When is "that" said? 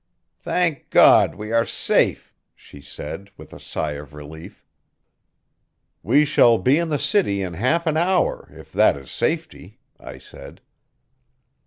8.71-8.97